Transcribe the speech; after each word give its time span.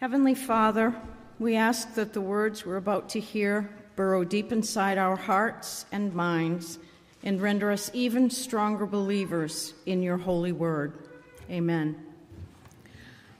Heavenly 0.00 0.34
Father, 0.34 0.94
we 1.38 1.56
ask 1.56 1.92
that 1.92 2.14
the 2.14 2.22
words 2.22 2.64
we're 2.64 2.78
about 2.78 3.10
to 3.10 3.20
hear 3.20 3.68
burrow 3.96 4.24
deep 4.24 4.50
inside 4.50 4.96
our 4.96 5.14
hearts 5.14 5.84
and 5.92 6.14
minds 6.14 6.78
and 7.22 7.38
render 7.38 7.70
us 7.70 7.90
even 7.92 8.30
stronger 8.30 8.86
believers 8.86 9.74
in 9.84 10.02
your 10.02 10.16
holy 10.16 10.52
word. 10.52 10.94
Amen. 11.50 12.02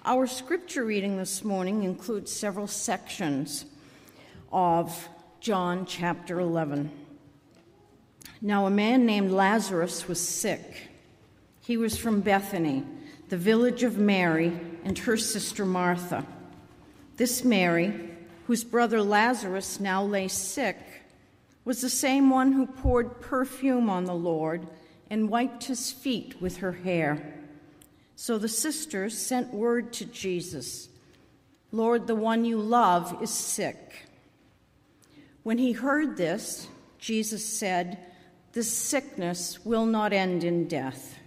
Our 0.05 0.27
scripture 0.27 0.85
reading 0.85 1.17
this 1.17 1.43
morning 1.43 1.83
includes 1.85 2.31
several 2.31 2.67
sections 2.67 3.65
of 4.53 5.09
John 5.41 5.87
chapter 5.87 6.41
11. 6.41 6.91
Now, 8.43 8.67
a 8.67 8.71
man 8.71 9.07
named 9.07 9.31
Lazarus 9.31 10.07
was 10.07 10.21
sick. 10.21 10.91
He 11.63 11.79
was 11.79 11.97
from 11.97 12.21
Bethany, 12.21 12.85
the 13.31 13.39
village 13.39 13.83
of 13.83 13.97
Mary 13.97 14.61
and 14.85 14.99
her 14.99 15.17
sister 15.17 15.65
Martha. 15.65 16.27
This 17.21 17.45
Mary, 17.45 17.93
whose 18.47 18.65
brother 18.65 19.03
Lazarus 19.03 19.79
now 19.79 20.03
lay 20.03 20.27
sick, 20.27 20.79
was 21.67 21.83
the 21.83 21.91
same 21.91 22.31
one 22.31 22.53
who 22.53 22.67
poured 22.67 23.21
perfume 23.21 23.91
on 23.91 24.07
the 24.07 24.15
Lord 24.15 24.67
and 25.11 25.29
wiped 25.29 25.65
his 25.65 25.93
feet 25.93 26.41
with 26.41 26.57
her 26.57 26.73
hair. 26.73 27.35
So 28.17 28.39
the 28.39 28.49
sisters 28.49 29.19
sent 29.19 29.53
word 29.53 29.93
to 29.93 30.07
Jesus 30.07 30.89
Lord, 31.71 32.07
the 32.07 32.15
one 32.15 32.47
you 32.47 32.57
love 32.57 33.23
is 33.23 33.29
sick. 33.29 34.07
When 35.43 35.59
he 35.59 35.73
heard 35.73 36.17
this, 36.17 36.69
Jesus 36.99 37.45
said, 37.45 37.99
This 38.55 38.73
sickness 38.73 39.63
will 39.63 39.85
not 39.85 40.15
end 40.15 40.43
in 40.43 40.69
death. 40.69 41.19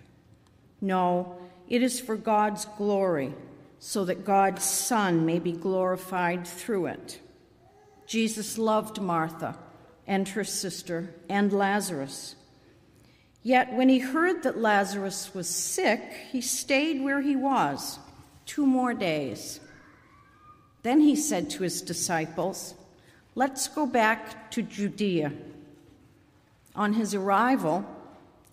No, 0.82 1.38
it 1.70 1.84
is 1.84 2.00
for 2.00 2.18
God's 2.18 2.66
glory, 2.80 3.36
so 3.86 4.06
that 4.06 4.24
God's 4.24 4.64
Son 4.64 5.26
may 5.26 5.40
be 5.40 5.52
glorified 5.52 6.48
through 6.48 6.86
it. 6.86 7.20
Jesus 8.08 8.58
loved 8.58 9.02
Martha 9.02 9.58
and 10.08 10.26
her 10.30 10.46
sister 10.46 11.14
and 11.28 11.52
Lazarus. 11.52 12.36
Yet 13.42 13.74
when 13.74 13.90
he 13.90 14.00
heard 14.00 14.44
that 14.44 14.58
Lazarus 14.58 15.34
was 15.34 15.50
sick, 15.50 16.02
he 16.32 16.40
stayed 16.40 17.04
where 17.04 17.20
he 17.20 17.36
was 17.36 18.00
two 18.46 18.66
more 18.66 18.94
days. 18.94 19.60
Then 20.84 21.02
he 21.02 21.18
said 21.18 21.50
to 21.50 21.64
his 21.64 21.82
disciples, 21.82 22.76
Let's 23.36 23.68
go 23.68 23.86
back 23.86 24.50
to 24.52 24.62
Judea. 24.62 25.34
On 26.74 26.94
his 26.94 27.14
arrival, 27.14 27.84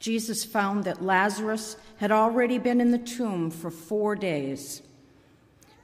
Jesus 0.01 0.45
found 0.45 0.83
that 0.85 1.05
Lazarus 1.05 1.77
had 1.99 2.11
already 2.11 2.59
been 2.59 2.81
in 2.81 2.91
the 2.91 2.99
tomb 2.99 3.53
for 3.53 3.71
four 3.71 4.17
days. 4.17 4.83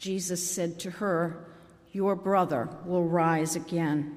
Jesus 0.00 0.42
said 0.42 0.78
to 0.80 0.90
her, 0.92 1.44
Your 1.92 2.16
brother 2.16 2.70
will 2.86 3.04
rise 3.04 3.54
again. 3.54 4.16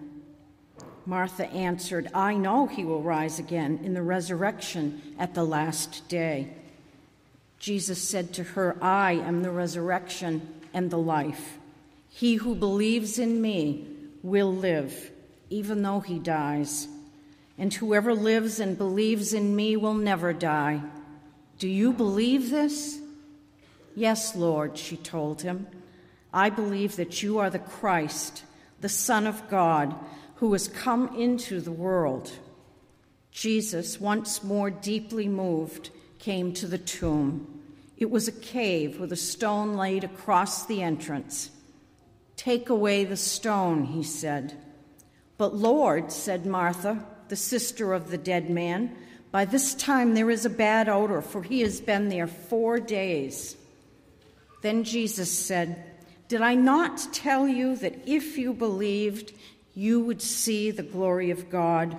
Martha 1.05 1.45
answered, 1.47 2.09
I 2.13 2.35
know 2.35 2.67
he 2.67 2.85
will 2.85 3.03
rise 3.03 3.37
again 3.37 3.81
in 3.83 3.93
the 3.93 4.01
resurrection 4.01 5.01
at 5.19 5.33
the 5.33 5.43
last 5.43 6.07
day. 6.07 6.53
Jesus 7.59 8.01
said 8.01 8.33
to 8.35 8.43
her, 8.43 8.77
I 8.81 9.13
am 9.13 9.43
the 9.43 9.51
resurrection 9.51 10.61
and 10.73 10.89
the 10.89 10.97
life. 10.97 11.57
He 12.07 12.35
who 12.35 12.55
believes 12.55 13.19
in 13.19 13.41
me 13.41 13.85
will 14.21 14.53
live, 14.55 15.11
even 15.49 15.81
though 15.81 15.99
he 15.99 16.17
dies. 16.17 16.87
And 17.57 17.73
whoever 17.73 18.13
lives 18.13 18.61
and 18.61 18.77
believes 18.77 19.33
in 19.33 19.53
me 19.53 19.75
will 19.75 19.95
never 19.95 20.31
die. 20.31 20.81
Do 21.59 21.67
you 21.67 21.91
believe 21.91 22.49
this? 22.49 23.02
Yes, 23.95 24.35
Lord, 24.35 24.77
she 24.77 24.97
told 24.97 25.41
him. 25.41 25.67
I 26.33 26.49
believe 26.49 26.95
that 26.95 27.21
you 27.21 27.37
are 27.39 27.49
the 27.49 27.59
Christ, 27.59 28.43
the 28.81 28.89
Son 28.89 29.27
of 29.27 29.47
God, 29.49 29.95
who 30.35 30.51
has 30.53 30.67
come 30.67 31.15
into 31.15 31.61
the 31.61 31.71
world. 31.71 32.31
Jesus, 33.31 33.99
once 33.99 34.43
more 34.43 34.69
deeply 34.69 35.27
moved, 35.27 35.91
came 36.19 36.53
to 36.53 36.67
the 36.67 36.77
tomb. 36.77 37.61
It 37.97 38.09
was 38.09 38.27
a 38.27 38.31
cave 38.31 38.99
with 38.99 39.11
a 39.11 39.17
stone 39.17 39.75
laid 39.75 40.03
across 40.03 40.65
the 40.65 40.81
entrance. 40.81 41.51
Take 42.35 42.69
away 42.69 43.05
the 43.05 43.17
stone, 43.17 43.85
he 43.85 44.03
said. 44.03 44.57
But 45.37 45.55
Lord, 45.55 46.11
said 46.11 46.45
Martha, 46.45 47.05
the 47.29 47.35
sister 47.35 47.93
of 47.93 48.09
the 48.09 48.17
dead 48.17 48.49
man, 48.49 48.95
by 49.31 49.45
this 49.45 49.73
time 49.73 50.13
there 50.13 50.29
is 50.29 50.45
a 50.45 50.49
bad 50.49 50.89
odor, 50.89 51.21
for 51.21 51.43
he 51.43 51.61
has 51.61 51.81
been 51.81 52.09
there 52.09 52.27
four 52.27 52.79
days. 52.79 53.55
Then 54.63 54.85
Jesus 54.85 55.29
said, 55.29 55.83
Did 56.29 56.41
I 56.41 56.55
not 56.55 57.09
tell 57.11 57.47
you 57.47 57.75
that 57.75 58.07
if 58.07 58.37
you 58.37 58.53
believed, 58.53 59.33
you 59.75 59.99
would 59.99 60.21
see 60.21 60.71
the 60.71 60.83
glory 60.83 61.31
of 61.31 61.49
God? 61.49 61.97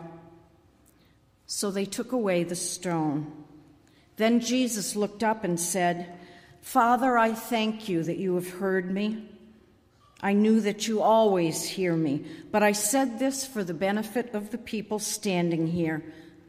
So 1.47 1.71
they 1.71 1.85
took 1.85 2.13
away 2.13 2.43
the 2.43 2.57
stone. 2.57 3.31
Then 4.17 4.41
Jesus 4.41 4.97
looked 4.97 5.23
up 5.23 5.45
and 5.45 5.61
said, 5.61 6.19
Father, 6.63 7.19
I 7.19 7.35
thank 7.35 7.91
you 7.91 8.03
that 8.03 8.17
you 8.17 8.35
have 8.37 8.49
heard 8.49 8.91
me. 8.91 9.29
I 10.23 10.33
knew 10.33 10.63
that 10.63 10.89
you 10.89 11.03
always 11.03 11.65
hear 11.65 11.95
me, 11.95 12.25
but 12.51 12.63
I 12.63 12.73
said 12.73 13.19
this 13.19 13.47
for 13.47 13.63
the 13.63 13.75
benefit 13.75 14.35
of 14.35 14.51
the 14.51 14.59
people 14.59 14.99
standing 14.99 15.67
here, 15.67 16.03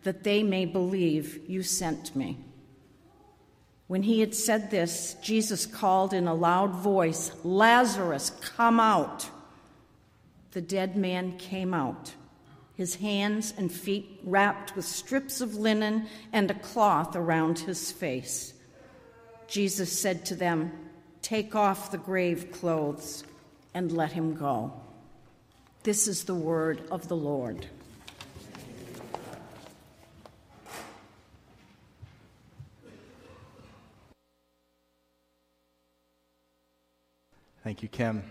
that 0.04 0.24
they 0.24 0.44
may 0.44 0.64
believe 0.64 1.42
you 1.50 1.62
sent 1.62 2.16
me. 2.16 2.38
When 3.88 4.04
he 4.04 4.20
had 4.20 4.34
said 4.34 4.72
this, 4.72 5.16
Jesus 5.22 5.66
called 5.66 6.14
in 6.14 6.28
a 6.28 6.34
loud 6.34 6.72
voice, 6.72 7.32
Lazarus, 7.44 8.32
come 8.56 8.80
out. 8.80 9.30
The 10.52 10.62
dead 10.62 10.96
man 10.96 11.38
came 11.38 11.74
out, 11.74 12.14
his 12.76 12.96
hands 12.96 13.54
and 13.58 13.72
feet 13.72 14.20
wrapped 14.24 14.76
with 14.76 14.86
strips 14.86 15.42
of 15.42 15.56
linen 15.56 16.08
and 16.34 16.50
a 16.50 16.56
cloth 16.56 17.16
around 17.16 17.60
his 17.60 17.92
face. 17.92 18.54
Jesus 19.48 19.92
said 19.98 20.26
to 20.26 20.36
them, 20.36 20.72
Take 21.22 21.56
off 21.56 21.92
the 21.92 21.98
grave 21.98 22.52
clothes 22.52 23.24
and 23.74 23.92
let 23.92 24.14
him 24.14 24.36
go. 24.36 24.74
This 25.84 26.08
is 26.08 26.24
the 26.24 26.36
word 26.36 26.82
of 26.90 27.08
the 27.08 27.16
Lord. 27.16 27.68
Thank 37.66 37.82
you, 37.82 37.90
Kim. 37.90 38.22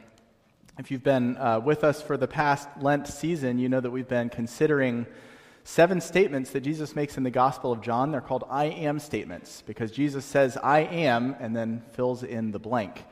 If 0.78 0.92
you've 0.92 1.02
been 1.02 1.36
uh, 1.38 1.58
with 1.58 1.82
us 1.82 2.00
for 2.00 2.16
the 2.16 2.28
past 2.28 2.68
Lent 2.80 3.08
season, 3.08 3.58
you 3.58 3.68
know 3.68 3.80
that 3.80 3.90
we've 3.90 4.06
been 4.06 4.28
considering 4.28 5.06
seven 5.64 6.00
statements 6.00 6.50
that 6.50 6.60
Jesus 6.60 6.94
makes 6.94 7.16
in 7.16 7.24
the 7.24 7.32
Gospel 7.32 7.72
of 7.72 7.80
John. 7.80 8.12
They're 8.12 8.20
called 8.20 8.44
I 8.48 8.66
am 8.66 9.00
statements 9.00 9.64
because 9.66 9.90
Jesus 9.90 10.24
says, 10.24 10.56
I 10.58 10.82
am, 10.82 11.34
and 11.40 11.56
then 11.56 11.82
fills 11.94 12.22
in 12.22 12.52
the 12.52 12.60
blank. 12.60 13.02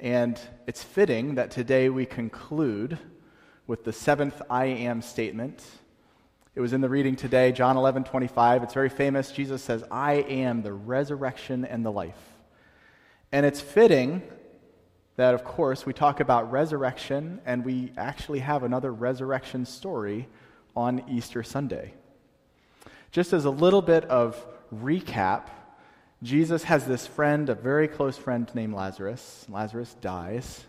And 0.00 0.40
it's 0.66 0.82
fitting 0.82 1.34
that 1.34 1.50
today 1.50 1.90
we 1.90 2.06
conclude 2.06 2.96
with 3.66 3.84
the 3.84 3.92
seventh 3.92 4.40
I 4.48 4.64
am 4.64 5.02
statement. 5.02 5.62
It 6.54 6.62
was 6.62 6.72
in 6.72 6.80
the 6.80 6.88
reading 6.88 7.14
today, 7.14 7.52
John 7.52 7.76
11, 7.76 8.04
25. 8.04 8.62
It's 8.62 8.72
very 8.72 8.88
famous. 8.88 9.32
Jesus 9.32 9.60
says, 9.60 9.84
I 9.90 10.14
am 10.14 10.62
the 10.62 10.72
resurrection 10.72 11.66
and 11.66 11.84
the 11.84 11.92
life. 11.92 12.16
And 13.32 13.44
it's 13.44 13.60
fitting 13.60 14.22
that, 15.18 15.34
of 15.34 15.42
course, 15.42 15.84
we 15.84 15.92
talk 15.92 16.20
about 16.20 16.52
resurrection, 16.52 17.40
and 17.44 17.64
we 17.64 17.90
actually 17.96 18.38
have 18.38 18.62
another 18.62 18.92
resurrection 18.92 19.66
story 19.66 20.28
on 20.76 21.02
Easter 21.08 21.42
Sunday. 21.42 21.92
Just 23.10 23.32
as 23.32 23.44
a 23.44 23.50
little 23.50 23.82
bit 23.82 24.04
of 24.04 24.46
recap, 24.72 25.48
Jesus 26.22 26.62
has 26.62 26.86
this 26.86 27.04
friend, 27.04 27.48
a 27.48 27.56
very 27.56 27.88
close 27.88 28.16
friend 28.16 28.48
named 28.54 28.74
Lazarus. 28.74 29.44
Lazarus 29.48 29.96
dies. 30.00 30.62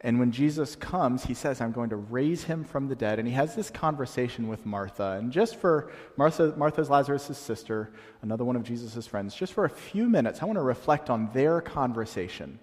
And 0.00 0.18
when 0.18 0.32
Jesus 0.32 0.74
comes, 0.74 1.24
he 1.24 1.34
says, 1.34 1.60
I'm 1.60 1.70
going 1.70 1.90
to 1.90 1.96
raise 1.96 2.42
him 2.42 2.64
from 2.64 2.88
the 2.88 2.96
dead. 2.96 3.20
And 3.20 3.28
he 3.28 3.34
has 3.34 3.54
this 3.54 3.70
conversation 3.70 4.48
with 4.48 4.66
Martha. 4.66 5.16
And 5.20 5.30
just 5.30 5.54
for 5.60 5.92
Martha, 6.16 6.52
Martha's 6.56 6.90
Lazarus' 6.90 7.38
sister, 7.38 7.92
another 8.20 8.44
one 8.44 8.56
of 8.56 8.64
Jesus' 8.64 9.06
friends, 9.06 9.32
just 9.32 9.52
for 9.52 9.64
a 9.64 9.70
few 9.70 10.08
minutes, 10.08 10.42
I 10.42 10.46
want 10.46 10.56
to 10.56 10.62
reflect 10.62 11.08
on 11.08 11.30
their 11.32 11.60
conversation. 11.60 12.58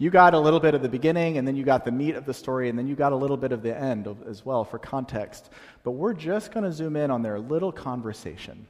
You 0.00 0.08
got 0.08 0.32
a 0.32 0.40
little 0.40 0.60
bit 0.60 0.72
of 0.72 0.80
the 0.80 0.88
beginning, 0.88 1.36
and 1.36 1.46
then 1.46 1.56
you 1.56 1.62
got 1.62 1.84
the 1.84 1.90
meat 1.90 2.14
of 2.14 2.24
the 2.24 2.32
story, 2.32 2.70
and 2.70 2.78
then 2.78 2.86
you 2.86 2.94
got 2.94 3.12
a 3.12 3.16
little 3.16 3.36
bit 3.36 3.52
of 3.52 3.62
the 3.62 3.78
end 3.78 4.08
as 4.26 4.46
well 4.46 4.64
for 4.64 4.78
context. 4.78 5.50
But 5.84 5.90
we're 5.90 6.14
just 6.14 6.52
going 6.52 6.64
to 6.64 6.72
zoom 6.72 6.96
in 6.96 7.10
on 7.10 7.20
their 7.20 7.38
little 7.38 7.70
conversation. 7.70 8.66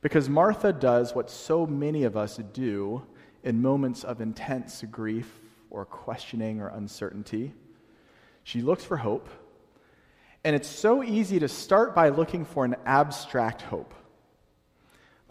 Because 0.00 0.28
Martha 0.28 0.72
does 0.72 1.14
what 1.14 1.30
so 1.30 1.68
many 1.68 2.02
of 2.02 2.16
us 2.16 2.40
do 2.52 3.06
in 3.44 3.62
moments 3.62 4.02
of 4.02 4.20
intense 4.20 4.82
grief 4.90 5.38
or 5.70 5.84
questioning 5.84 6.60
or 6.60 6.66
uncertainty. 6.70 7.52
She 8.42 8.60
looks 8.60 8.82
for 8.82 8.96
hope. 8.96 9.28
And 10.42 10.56
it's 10.56 10.68
so 10.68 11.04
easy 11.04 11.38
to 11.38 11.46
start 11.46 11.94
by 11.94 12.08
looking 12.08 12.44
for 12.44 12.64
an 12.64 12.74
abstract 12.86 13.62
hope. 13.62 13.94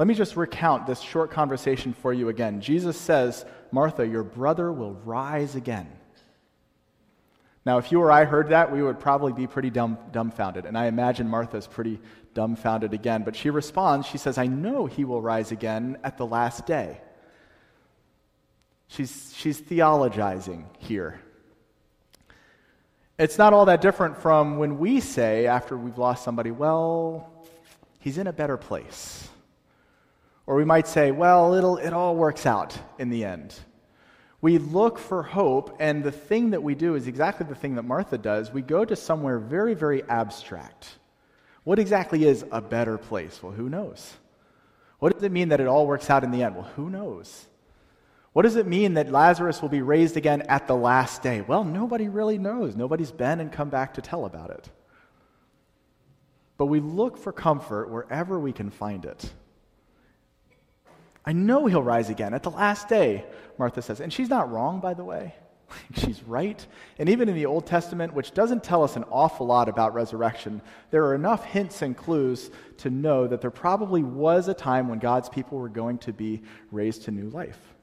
Let 0.01 0.07
me 0.07 0.15
just 0.15 0.35
recount 0.35 0.87
this 0.87 0.99
short 0.99 1.29
conversation 1.29 1.93
for 1.93 2.11
you 2.11 2.29
again. 2.29 2.59
Jesus 2.59 2.97
says, 2.97 3.45
Martha, 3.71 4.03
your 4.03 4.23
brother 4.23 4.73
will 4.73 4.93
rise 5.05 5.55
again. 5.55 5.87
Now, 7.67 7.77
if 7.77 7.91
you 7.91 8.01
or 8.01 8.11
I 8.11 8.25
heard 8.25 8.49
that, 8.49 8.71
we 8.71 8.81
would 8.81 8.99
probably 8.99 9.31
be 9.31 9.45
pretty 9.45 9.69
dumb, 9.69 9.99
dumbfounded. 10.11 10.65
And 10.65 10.75
I 10.75 10.87
imagine 10.87 11.29
Martha's 11.29 11.67
pretty 11.67 11.99
dumbfounded 12.33 12.95
again. 12.95 13.21
But 13.21 13.35
she 13.35 13.51
responds, 13.51 14.07
she 14.07 14.17
says, 14.17 14.39
I 14.39 14.47
know 14.47 14.87
he 14.87 15.05
will 15.05 15.21
rise 15.21 15.51
again 15.51 15.99
at 16.03 16.17
the 16.17 16.25
last 16.25 16.65
day. 16.65 16.99
She's, 18.87 19.31
she's 19.37 19.61
theologizing 19.61 20.63
here. 20.79 21.21
It's 23.19 23.37
not 23.37 23.53
all 23.53 23.65
that 23.65 23.81
different 23.81 24.17
from 24.17 24.57
when 24.57 24.79
we 24.79 24.99
say, 24.99 25.45
after 25.45 25.77
we've 25.77 25.99
lost 25.99 26.23
somebody, 26.23 26.49
well, 26.49 27.31
he's 27.99 28.17
in 28.17 28.25
a 28.25 28.33
better 28.33 28.57
place. 28.57 29.27
Or 30.51 30.55
we 30.55 30.65
might 30.65 30.85
say, 30.85 31.11
well, 31.11 31.53
it'll, 31.53 31.77
it 31.77 31.93
all 31.93 32.13
works 32.13 32.45
out 32.45 32.77
in 32.99 33.09
the 33.09 33.23
end. 33.23 33.57
We 34.41 34.57
look 34.57 34.99
for 34.99 35.23
hope, 35.23 35.77
and 35.79 36.03
the 36.03 36.11
thing 36.11 36.49
that 36.49 36.61
we 36.61 36.75
do 36.75 36.95
is 36.95 37.07
exactly 37.07 37.45
the 37.45 37.55
thing 37.55 37.75
that 37.75 37.83
Martha 37.83 38.17
does. 38.17 38.51
We 38.51 38.61
go 38.61 38.83
to 38.83 38.97
somewhere 38.97 39.39
very, 39.39 39.75
very 39.75 40.03
abstract. 40.09 40.89
What 41.63 41.79
exactly 41.79 42.25
is 42.25 42.43
a 42.51 42.59
better 42.59 42.97
place? 42.97 43.41
Well, 43.41 43.53
who 43.53 43.69
knows? 43.69 44.11
What 44.99 45.13
does 45.13 45.23
it 45.23 45.31
mean 45.31 45.47
that 45.47 45.61
it 45.61 45.67
all 45.67 45.87
works 45.87 46.09
out 46.09 46.25
in 46.25 46.31
the 46.31 46.43
end? 46.43 46.55
Well, 46.55 46.69
who 46.75 46.89
knows? 46.89 47.47
What 48.33 48.41
does 48.41 48.57
it 48.57 48.67
mean 48.67 48.95
that 48.95 49.09
Lazarus 49.09 49.61
will 49.61 49.69
be 49.69 49.81
raised 49.81 50.17
again 50.17 50.41
at 50.49 50.67
the 50.67 50.75
last 50.75 51.23
day? 51.23 51.39
Well, 51.39 51.63
nobody 51.63 52.09
really 52.09 52.37
knows. 52.37 52.75
Nobody's 52.75 53.13
been 53.13 53.39
and 53.39 53.53
come 53.53 53.69
back 53.69 53.93
to 53.93 54.01
tell 54.01 54.25
about 54.25 54.49
it. 54.49 54.69
But 56.57 56.65
we 56.65 56.81
look 56.81 57.17
for 57.17 57.31
comfort 57.31 57.89
wherever 57.89 58.37
we 58.37 58.51
can 58.51 58.69
find 58.69 59.05
it. 59.05 59.31
I 61.31 61.33
know 61.33 61.65
he'll 61.65 61.81
rise 61.81 62.09
again 62.09 62.33
at 62.33 62.43
the 62.43 62.51
last 62.51 62.89
day, 62.89 63.23
Martha 63.57 63.81
says. 63.81 64.01
And 64.01 64.11
she's 64.11 64.27
not 64.27 64.51
wrong, 64.51 64.81
by 64.81 64.93
the 64.93 65.05
way. 65.05 65.33
she's 65.95 66.21
right. 66.23 66.67
And 66.99 67.07
even 67.07 67.29
in 67.29 67.35
the 67.35 67.45
Old 67.45 67.65
Testament, 67.65 68.13
which 68.13 68.33
doesn't 68.33 68.65
tell 68.65 68.83
us 68.83 68.97
an 68.97 69.05
awful 69.09 69.47
lot 69.47 69.69
about 69.69 69.93
resurrection, 69.93 70.61
there 70.89 71.05
are 71.05 71.15
enough 71.15 71.45
hints 71.45 71.83
and 71.83 71.95
clues 71.95 72.51
to 72.79 72.89
know 72.89 73.27
that 73.27 73.39
there 73.39 73.49
probably 73.49 74.03
was 74.03 74.49
a 74.49 74.53
time 74.53 74.89
when 74.89 74.99
God's 74.99 75.29
people 75.29 75.57
were 75.57 75.69
going 75.69 75.99
to 75.99 76.11
be 76.11 76.41
raised 76.69 77.03
to 77.03 77.11
new 77.11 77.29
life. 77.29 77.75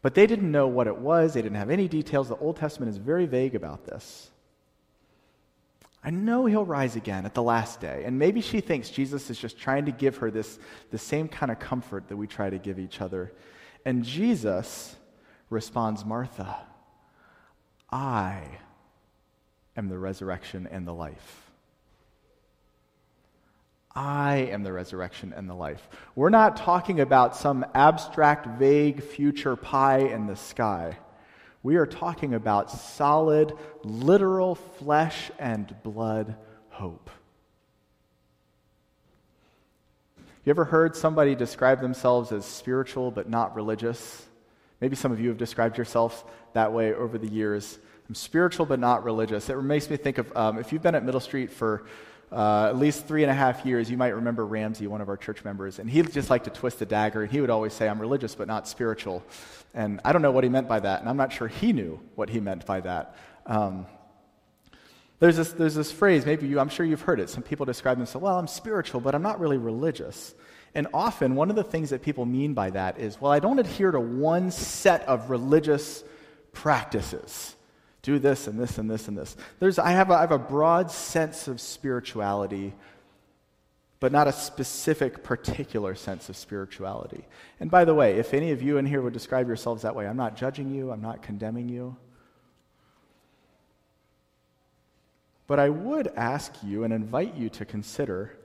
But 0.00 0.14
they 0.14 0.26
didn't 0.26 0.50
know 0.50 0.66
what 0.66 0.86
it 0.86 0.96
was, 0.96 1.34
they 1.34 1.42
didn't 1.42 1.58
have 1.58 1.68
any 1.68 1.88
details. 1.88 2.30
The 2.30 2.38
Old 2.38 2.56
Testament 2.56 2.88
is 2.88 2.96
very 2.96 3.26
vague 3.26 3.54
about 3.54 3.84
this. 3.84 4.30
I 6.06 6.10
know 6.10 6.46
he'll 6.46 6.64
rise 6.64 6.94
again 6.94 7.26
at 7.26 7.34
the 7.34 7.42
last 7.42 7.80
day. 7.80 8.04
And 8.06 8.16
maybe 8.16 8.40
she 8.40 8.60
thinks 8.60 8.90
Jesus 8.90 9.28
is 9.28 9.36
just 9.36 9.58
trying 9.58 9.86
to 9.86 9.90
give 9.90 10.18
her 10.18 10.30
this 10.30 10.56
the 10.92 10.98
same 10.98 11.26
kind 11.26 11.50
of 11.50 11.58
comfort 11.58 12.06
that 12.08 12.16
we 12.16 12.28
try 12.28 12.48
to 12.48 12.58
give 12.58 12.78
each 12.78 13.00
other. 13.00 13.32
And 13.84 14.04
Jesus 14.04 14.94
responds, 15.50 16.04
Martha, 16.04 16.58
I 17.90 18.42
am 19.76 19.88
the 19.88 19.98
resurrection 19.98 20.68
and 20.70 20.86
the 20.86 20.94
life. 20.94 21.50
I 23.92 24.48
am 24.52 24.62
the 24.62 24.72
resurrection 24.72 25.32
and 25.36 25.50
the 25.50 25.54
life. 25.54 25.88
We're 26.14 26.30
not 26.30 26.56
talking 26.56 27.00
about 27.00 27.34
some 27.34 27.66
abstract, 27.74 28.46
vague 28.60 29.02
future 29.02 29.56
pie 29.56 30.00
in 30.00 30.28
the 30.28 30.36
sky. 30.36 30.98
We 31.66 31.74
are 31.78 31.86
talking 31.86 32.32
about 32.34 32.70
solid, 32.70 33.52
literal 33.82 34.54
flesh 34.54 35.32
and 35.36 35.74
blood 35.82 36.36
hope. 36.68 37.10
You 40.44 40.50
ever 40.50 40.64
heard 40.64 40.94
somebody 40.94 41.34
describe 41.34 41.80
themselves 41.80 42.30
as 42.30 42.44
spiritual 42.44 43.10
but 43.10 43.28
not 43.28 43.56
religious? 43.56 44.26
Maybe 44.80 44.94
some 44.94 45.10
of 45.10 45.18
you 45.18 45.28
have 45.28 45.38
described 45.38 45.76
yourself 45.76 46.24
that 46.52 46.72
way 46.72 46.94
over 46.94 47.18
the 47.18 47.26
years. 47.26 47.80
I'm 48.08 48.14
spiritual 48.14 48.66
but 48.66 48.78
not 48.78 49.02
religious. 49.02 49.48
It 49.48 49.60
makes 49.60 49.90
me 49.90 49.96
think 49.96 50.18
of 50.18 50.36
um, 50.36 50.58
if 50.58 50.72
you've 50.72 50.82
been 50.82 50.94
at 50.94 51.04
Middle 51.04 51.18
Street 51.18 51.50
for 51.50 51.84
uh, 52.32 52.66
at 52.68 52.76
least 52.76 53.06
three 53.06 53.22
and 53.22 53.30
a 53.30 53.34
half 53.34 53.64
years, 53.64 53.90
you 53.90 53.96
might 53.96 54.14
remember 54.14 54.44
Ramsey, 54.44 54.86
one 54.86 55.00
of 55.00 55.08
our 55.08 55.16
church 55.16 55.44
members, 55.44 55.78
and 55.78 55.88
he'd 55.88 56.12
just 56.12 56.28
liked 56.28 56.44
to 56.44 56.50
twist 56.50 56.78
the 56.80 56.86
dagger, 56.86 57.22
and 57.22 57.30
he 57.30 57.40
would 57.40 57.50
always 57.50 57.72
say, 57.72 57.88
I'm 57.88 58.00
religious 58.00 58.34
but 58.34 58.48
not 58.48 58.66
spiritual. 58.66 59.22
And 59.74 60.00
I 60.04 60.12
don't 60.12 60.22
know 60.22 60.32
what 60.32 60.44
he 60.44 60.50
meant 60.50 60.68
by 60.68 60.80
that, 60.80 61.00
and 61.00 61.08
I'm 61.08 61.16
not 61.16 61.32
sure 61.32 61.48
he 61.48 61.72
knew 61.72 62.00
what 62.14 62.28
he 62.28 62.40
meant 62.40 62.66
by 62.66 62.80
that. 62.80 63.16
Um, 63.46 63.86
there's, 65.18 65.36
this, 65.36 65.52
there's 65.52 65.74
this 65.74 65.92
phrase, 65.92 66.26
maybe 66.26 66.46
you, 66.46 66.60
I'm 66.60 66.68
sure 66.68 66.84
you've 66.84 67.02
heard 67.02 67.20
it. 67.20 67.30
Some 67.30 67.42
people 67.42 67.64
describe 67.64 67.96
themselves, 67.96 68.22
well, 68.22 68.38
I'm 68.38 68.48
spiritual, 68.48 69.00
but 69.00 69.14
I'm 69.14 69.22
not 69.22 69.40
really 69.40 69.56
religious. 69.56 70.34
And 70.74 70.88
often, 70.92 71.36
one 71.36 71.48
of 71.48 71.56
the 71.56 71.64
things 71.64 71.90
that 71.90 72.02
people 72.02 72.26
mean 72.26 72.52
by 72.52 72.70
that 72.70 72.98
is, 73.00 73.18
well, 73.18 73.32
I 73.32 73.38
don't 73.38 73.58
adhere 73.58 73.92
to 73.92 74.00
one 74.00 74.50
set 74.50 75.02
of 75.08 75.30
religious 75.30 76.04
practices 76.52 77.55
do 78.06 78.20
this 78.20 78.46
and 78.46 78.56
this 78.56 78.78
and 78.78 78.88
this 78.88 79.08
and 79.08 79.18
this. 79.18 79.36
There's, 79.58 79.80
I, 79.80 79.90
have 79.90 80.10
a, 80.10 80.14
I 80.14 80.20
have 80.20 80.30
a 80.30 80.38
broad 80.38 80.92
sense 80.92 81.48
of 81.48 81.60
spirituality, 81.60 82.72
but 83.98 84.12
not 84.12 84.28
a 84.28 84.32
specific, 84.32 85.24
particular 85.24 85.96
sense 85.96 86.28
of 86.28 86.36
spirituality. 86.36 87.24
And 87.58 87.68
by 87.68 87.84
the 87.84 87.94
way, 87.94 88.16
if 88.20 88.32
any 88.32 88.52
of 88.52 88.62
you 88.62 88.78
in 88.78 88.86
here 88.86 89.02
would 89.02 89.12
describe 89.12 89.48
yourselves 89.48 89.82
that 89.82 89.96
way, 89.96 90.06
I'm 90.06 90.16
not 90.16 90.36
judging 90.36 90.70
you, 90.70 90.92
I'm 90.92 91.02
not 91.02 91.20
condemning 91.20 91.68
you. 91.68 91.96
But 95.48 95.58
I 95.58 95.68
would 95.68 96.06
ask 96.16 96.54
you 96.62 96.84
and 96.84 96.92
invite 96.92 97.34
you 97.34 97.48
to 97.50 97.64
consider 97.64 98.38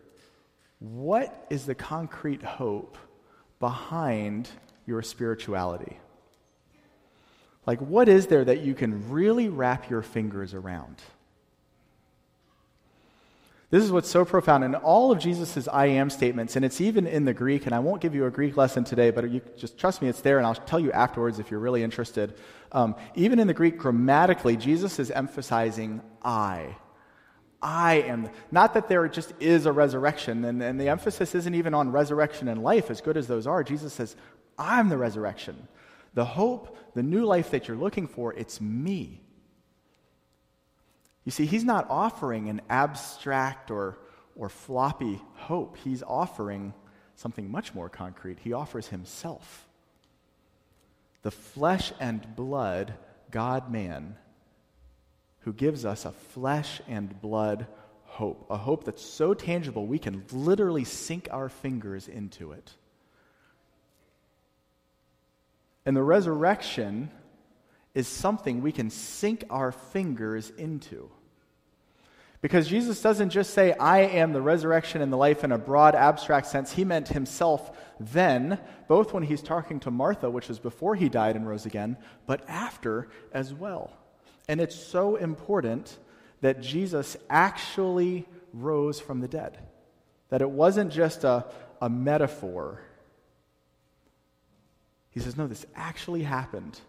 what 0.80 1.46
is 1.52 1.68
the 1.68 1.76
concrete 1.76 2.42
hope 2.42 2.98
behind 3.60 4.50
your 4.88 5.04
spirituality? 5.04 6.00
Like, 7.66 7.80
what 7.80 8.10
is 8.10 8.28
there 8.28 8.44
that 8.44 8.62
you 8.62 8.74
can 8.74 9.10
really 9.10 9.48
wrap 9.48 9.90
your 9.90 10.02
fingers 10.02 10.54
around? 10.54 10.96
This 13.70 13.84
is 13.86 13.92
what's 13.92 14.10
so 14.10 14.26
profound. 14.26 14.66
In 14.66 14.76
all 14.76 15.14
of 15.14 15.20
Jesus' 15.20 15.68
I 15.70 15.86
am 15.86 16.10
statements, 16.10 16.58
and 16.58 16.66
it's 16.66 16.82
even 16.82 17.08
in 17.08 17.24
the 17.24 17.34
Greek, 17.34 17.66
and 17.66 17.74
I 17.74 17.80
won't 17.80 18.02
give 18.02 18.14
you 18.14 18.26
a 18.26 18.32
Greek 18.32 18.58
lesson 18.58 18.84
today, 18.84 19.12
but 19.12 19.32
you 19.32 19.42
just 19.56 19.78
trust 19.78 20.02
me, 20.02 20.10
it's 20.10 20.20
there, 20.20 20.38
and 20.38 20.46
I'll 20.46 20.56
tell 20.56 20.80
you 20.80 20.92
afterwards 20.92 21.40
if 21.40 21.50
you're 21.50 21.62
really 21.62 21.82
interested. 21.82 22.34
Um, 22.74 22.96
even 23.16 23.40
in 23.40 23.48
the 23.48 23.54
Greek, 23.54 23.78
grammatically, 23.78 24.58
Jesus 24.58 25.00
is 25.00 25.10
emphasizing 25.10 26.02
I. 26.22 26.76
I 27.62 28.02
am. 28.02 28.30
Not 28.52 28.74
that 28.74 28.90
there 28.90 29.08
just 29.08 29.34
is 29.40 29.66
a 29.66 29.72
resurrection, 29.72 30.44
and, 30.44 30.62
and 30.62 30.78
the 30.78 30.90
emphasis 30.90 31.34
isn't 31.34 31.56
even 31.56 31.74
on 31.74 31.94
resurrection 31.94 32.50
and 32.50 32.62
life, 32.62 32.92
as 32.92 33.00
good 33.00 33.16
as 33.16 33.28
those 33.28 33.48
are. 33.48 33.64
Jesus 33.64 33.94
says, 33.94 34.18
I'm 34.58 34.90
the 34.90 34.98
resurrection. 34.98 35.68
The 36.14 36.26
hope, 36.26 36.78
the 36.94 37.04
new 37.04 37.26
life 37.26 37.52
that 37.52 37.68
you're 37.68 37.78
looking 37.78 38.08
for, 38.08 38.34
it's 38.34 38.60
me. 38.60 39.22
You 41.24 41.32
see, 41.32 41.46
he's 41.46 41.64
not 41.64 41.88
offering 41.90 42.50
an 42.50 42.62
abstract 42.70 43.72
or, 43.72 44.00
or 44.36 44.50
floppy 44.50 45.22
hope. 45.36 45.78
He's 45.78 46.04
offering 46.04 46.74
something 47.16 47.50
much 47.50 47.74
more 47.74 47.90
concrete. 47.90 48.40
He 48.40 48.54
offers 48.54 48.88
himself. 48.88 49.68
The 51.22 51.32
flesh 51.32 51.94
and 52.00 52.36
blood 52.36 52.96
God 53.30 53.72
man 53.72 54.16
who 55.42 55.54
gives 55.54 55.86
us 55.86 56.06
a 56.06 56.12
flesh 56.12 56.82
and 56.88 57.20
blood 57.22 57.68
hope, 58.04 58.46
a 58.50 58.58
hope 58.58 58.84
that's 58.84 59.04
so 59.04 59.34
tangible 59.34 59.86
we 59.86 60.00
can 60.00 60.24
literally 60.32 60.84
sink 60.84 61.28
our 61.32 61.50
fingers 61.50 62.08
into 62.08 62.52
it. 62.52 62.74
And 65.86 65.96
the 65.96 66.04
resurrection 66.04 67.12
is 67.94 68.08
something 68.08 68.62
we 68.62 68.72
can 68.72 68.90
sink 68.90 69.44
our 69.50 69.72
fingers 69.72 70.50
into. 70.52 71.10
Because 72.42 72.68
Jesus 72.68 73.02
doesn't 73.02 73.30
just 73.30 73.54
say, 73.54 73.74
I 73.74 74.00
am 74.00 74.34
the 74.34 74.42
resurrection 74.42 75.02
and 75.02 75.14
the 75.14 75.18
life 75.18 75.44
in 75.44 75.52
a 75.52 75.60
broad, 75.60 75.94
abstract 75.94 76.48
sense. 76.48 76.72
He 76.72 76.84
meant 76.84 77.10
himself 77.10 77.78
then, 78.00 78.60
both 78.88 79.14
when 79.14 79.24
he's 79.24 79.44
talking 79.44 79.80
to 79.82 79.92
Martha, 79.92 80.30
which 80.30 80.48
was 80.48 80.58
before 80.58 80.96
he 80.96 81.08
died 81.08 81.36
and 81.36 81.48
rose 81.48 81.68
again, 81.68 81.98
but 82.26 82.44
after 82.50 83.10
as 83.32 83.54
well. 83.54 83.92
And 84.48 84.60
it's 84.60 84.76
so 84.76 85.18
important 85.18 86.00
that 86.42 86.62
Jesus 86.62 87.16
actually 87.30 88.28
rose 88.54 89.00
from 89.00 89.20
the 89.20 89.28
dead, 89.28 89.60
that 90.30 90.42
it 90.42 90.50
wasn't 90.50 90.92
just 90.92 91.24
a, 91.24 91.46
a 91.80 91.90
metaphor 91.90 92.82
he 95.12 95.20
says, 95.20 95.38
No, 95.38 95.48
this 95.48 95.66
actually 95.76 96.24
happened. 96.24 96.80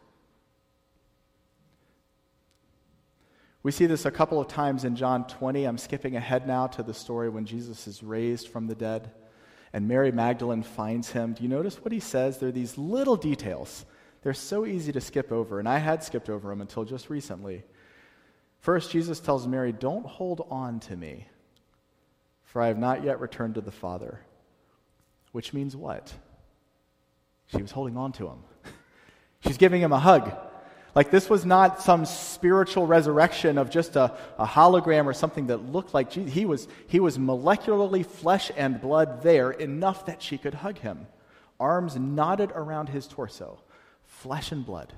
We 3.62 3.71
see 3.71 3.87
this 3.87 4.07
a 4.07 4.11
couple 4.11 4.41
of 4.41 4.49
times 4.49 4.85
in 4.85 4.97
John 4.97 5.26
20. 5.29 5.64
I'm 5.64 5.79
skipping 5.79 6.17
ahead 6.17 6.49
now 6.49 6.67
to 6.69 6.83
the 6.83 6.95
story 6.95 7.29
when 7.29 7.45
Jesus 7.45 7.87
is 7.87 8.02
raised 8.02 8.49
from 8.49 8.67
the 8.67 8.75
dead 8.75 9.12
and 9.73 9.88
Mary 9.88 10.12
Magdalene 10.12 10.62
finds 10.62 11.11
him. 11.11 11.33
Do 11.33 11.43
you 11.43 11.49
notice 11.49 11.83
what 11.83 11.93
he 11.93 12.00
says? 12.00 12.38
There 12.38 12.50
are 12.50 12.52
these 12.52 12.76
little 12.76 13.17
details. 13.17 13.87
They're 14.23 14.35
so 14.35 14.67
easy 14.67 14.93
to 14.93 15.00
skip 15.00 15.33
over, 15.33 15.59
and 15.59 15.69
I 15.69 15.79
had 15.79 16.05
skipped 16.05 16.29
over 16.29 16.49
them 16.49 16.61
until 16.61 16.85
just 16.85 17.11
recently. 17.11 17.64
First, 18.59 18.91
Jesus 18.91 19.19
tells 19.19 19.47
Mary, 19.47 19.73
Don't 19.73 20.07
hold 20.07 20.47
on 20.50 20.79
to 20.81 20.97
me, 20.97 21.26
for 22.45 22.61
I 22.61 22.69
have 22.69 22.79
not 22.79 23.02
yet 23.02 23.21
returned 23.21 23.55
to 23.55 23.61
the 23.61 23.73
Father. 23.73 24.21
Which 25.33 25.55
means 25.55 25.75
what? 25.75 26.12
She 27.54 27.61
was 27.61 27.71
holding 27.71 27.97
on 27.97 28.12
to 28.12 28.26
him. 28.26 28.38
She's 29.40 29.59
giving 29.59 29.82
him 29.82 29.92
a 29.92 29.99
hug. 29.99 30.32
Like, 30.94 31.11
this 31.11 31.30
was 31.30 31.47
not 31.47 31.80
some 31.80 32.04
spiritual 32.04 32.87
resurrection 32.87 33.56
of 33.56 33.71
just 33.71 33.97
a, 33.97 34.14
a 34.38 34.47
hologram 34.47 35.06
or 35.06 35.14
something 35.14 35.47
that 35.47 35.73
looked 35.73 35.94
like 35.94 36.11
Jesus. 36.11 36.32
He 36.32 36.44
was, 36.44 36.68
he 36.87 37.00
was 37.00 37.16
molecularly 37.16 38.04
flesh 38.04 38.50
and 38.56 38.80
blood 38.80 39.23
there, 39.23 39.50
enough 39.50 40.06
that 40.06 40.23
she 40.23 40.37
could 40.37 40.54
hug 40.54 40.78
him. 40.78 41.06
Arms 41.59 41.97
knotted 41.97 42.52
around 42.52 42.90
his 42.90 43.06
torso, 43.06 43.59
flesh 44.04 44.52
and 44.52 44.66
blood. 44.66 44.92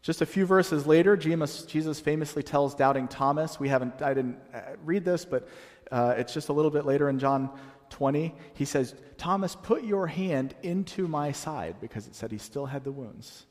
Just 0.00 0.22
a 0.22 0.26
few 0.26 0.44
verses 0.44 0.86
later, 0.86 1.16
Jesus 1.16 2.00
famously 2.00 2.42
tells 2.42 2.74
doubting 2.74 3.08
Thomas, 3.08 3.58
we 3.58 3.68
haven't, 3.68 4.02
I 4.02 4.12
didn't 4.14 4.38
uh, 4.52 4.60
read 4.84 5.04
this, 5.04 5.24
but 5.24 5.48
uh, 5.90 6.14
it's 6.16 6.32
just 6.32 6.48
a 6.48 6.52
little 6.52 6.70
bit 6.70 6.84
later 6.84 7.08
in 7.08 7.18
John 7.18 7.50
20. 7.94 8.34
He 8.54 8.64
says, 8.64 8.92
Thomas, 9.18 9.54
put 9.54 9.84
your 9.84 10.08
hand 10.08 10.52
into 10.64 11.06
my 11.06 11.30
side, 11.30 11.76
because 11.80 12.08
it 12.08 12.16
said 12.16 12.32
he 12.32 12.38
still 12.38 12.66
had 12.66 12.82
the 12.82 12.90
wounds 12.90 13.46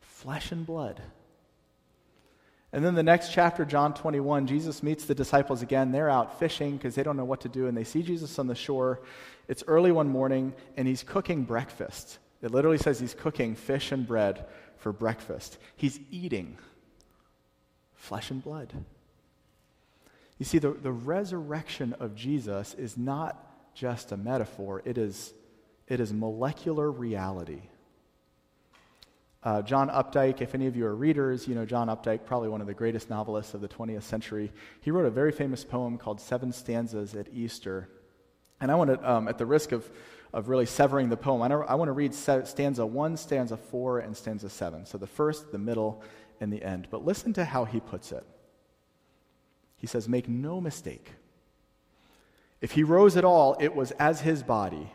flesh 0.00 0.52
and 0.52 0.66
blood. 0.66 1.00
And 2.72 2.84
then 2.84 2.94
the 2.94 3.02
next 3.02 3.32
chapter, 3.32 3.64
John 3.64 3.94
21, 3.94 4.46
Jesus 4.46 4.82
meets 4.82 5.06
the 5.06 5.14
disciples 5.14 5.62
again. 5.62 5.90
They're 5.90 6.10
out 6.10 6.38
fishing 6.38 6.76
because 6.76 6.96
they 6.96 7.02
don't 7.02 7.16
know 7.16 7.24
what 7.24 7.40
to 7.42 7.48
do, 7.48 7.66
and 7.66 7.74
they 7.74 7.84
see 7.84 8.02
Jesus 8.02 8.38
on 8.38 8.46
the 8.46 8.54
shore. 8.54 9.00
It's 9.46 9.64
early 9.66 9.90
one 9.90 10.08
morning, 10.08 10.52
and 10.76 10.86
he's 10.86 11.02
cooking 11.02 11.44
breakfast. 11.44 12.18
It 12.42 12.50
literally 12.50 12.76
says 12.76 13.00
he's 13.00 13.14
cooking 13.14 13.54
fish 13.54 13.90
and 13.90 14.06
bread 14.06 14.44
for 14.76 14.92
breakfast. 14.92 15.56
He's 15.76 15.98
eating 16.10 16.58
flesh 17.94 18.30
and 18.30 18.42
blood. 18.42 18.74
You 20.38 20.44
see, 20.44 20.58
the, 20.58 20.70
the 20.70 20.92
resurrection 20.92 21.94
of 21.98 22.14
Jesus 22.14 22.74
is 22.74 22.96
not 22.96 23.74
just 23.74 24.12
a 24.12 24.16
metaphor, 24.16 24.82
it 24.84 24.98
is, 24.98 25.32
it 25.86 26.00
is 26.00 26.12
molecular 26.12 26.90
reality. 26.90 27.62
Uh, 29.42 29.62
John 29.62 29.88
Updike, 29.88 30.40
if 30.40 30.54
any 30.54 30.66
of 30.66 30.76
you 30.76 30.84
are 30.84 30.94
readers, 30.94 31.46
you 31.46 31.54
know 31.54 31.64
John 31.64 31.86
Updike, 31.88 32.24
probably 32.24 32.48
one 32.48 32.60
of 32.60 32.66
the 32.66 32.74
greatest 32.74 33.08
novelists 33.08 33.54
of 33.54 33.60
the 33.60 33.68
20th 33.68 34.02
century. 34.02 34.52
He 34.80 34.90
wrote 34.90 35.06
a 35.06 35.10
very 35.10 35.30
famous 35.30 35.64
poem 35.64 35.96
called 35.96 36.20
Seven 36.20 36.52
Stanzas 36.52 37.14
at 37.14 37.28
Easter. 37.32 37.88
And 38.60 38.70
I 38.70 38.74
want 38.74 38.90
to, 38.90 39.10
um, 39.10 39.28
at 39.28 39.38
the 39.38 39.46
risk 39.46 39.70
of, 39.70 39.88
of 40.32 40.48
really 40.48 40.66
severing 40.66 41.08
the 41.08 41.16
poem, 41.16 41.40
I, 41.40 41.54
I 41.54 41.76
want 41.76 41.88
to 41.88 41.92
read 41.92 42.14
stanza 42.14 42.84
one, 42.84 43.16
stanza 43.16 43.56
four, 43.56 44.00
and 44.00 44.16
stanza 44.16 44.50
seven. 44.50 44.84
So 44.84 44.98
the 44.98 45.06
first, 45.06 45.52
the 45.52 45.58
middle, 45.58 46.02
and 46.40 46.52
the 46.52 46.62
end. 46.62 46.88
But 46.90 47.04
listen 47.04 47.32
to 47.34 47.44
how 47.44 47.64
he 47.64 47.78
puts 47.78 48.10
it. 48.10 48.26
He 49.78 49.86
says, 49.86 50.08
Make 50.08 50.28
no 50.28 50.60
mistake. 50.60 51.12
If 52.60 52.72
he 52.72 52.82
rose 52.82 53.16
at 53.16 53.24
all, 53.24 53.56
it 53.58 53.74
was 53.74 53.92
as 53.92 54.20
his 54.20 54.42
body 54.42 54.90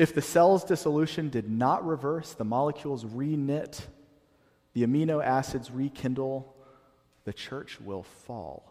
if 0.00 0.14
the 0.14 0.22
cell's 0.22 0.64
dissolution 0.64 1.28
did 1.28 1.50
not 1.50 1.86
reverse, 1.86 2.32
the 2.32 2.42
molecules 2.42 3.04
reknit, 3.04 3.82
the 4.72 4.82
amino 4.86 5.22
acids 5.22 5.70
rekindle, 5.70 6.54
the 7.24 7.34
church 7.34 7.78
will 7.82 8.02
fall. 8.02 8.64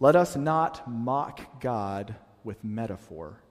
Let 0.00 0.16
us 0.16 0.36
not 0.36 0.90
mock 0.90 1.60
God 1.60 2.14
with 2.44 2.64
metaphor, 2.64 3.42